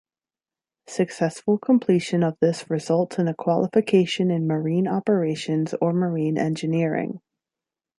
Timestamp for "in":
3.19-3.27, 4.31-4.47